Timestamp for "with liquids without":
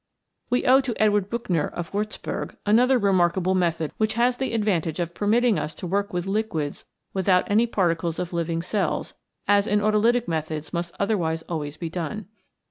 6.11-7.43